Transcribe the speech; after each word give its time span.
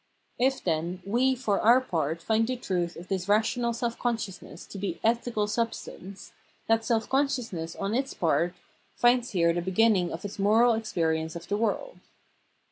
If, 0.39 0.63
then, 0.63 1.03
we 1.05 1.35
for 1.35 1.59
our 1.59 1.79
part 1.79 2.23
find 2.23 2.47
the 2.47 2.55
truth 2.55 2.95
of 2.95 3.07
this 3.07 3.29
rational 3.29 3.71
self 3.71 3.99
consciousness 3.99 4.65
to 4.65 4.79
be 4.79 4.99
ethical 5.03 5.45
substance, 5.45 6.31
that 6.65 6.83
self 6.83 7.07
consciousness 7.07 7.75
on 7.75 7.93
its 7.93 8.15
part 8.15 8.55
finds 8.95 9.29
here 9.33 9.53
the 9.53 9.61
beginning 9.61 10.11
of 10.11 10.25
its 10.25 10.39
moral 10.39 10.73
experience 10.73 11.35
of 11.35 11.47
the 11.49 11.55
world. 11.55 11.99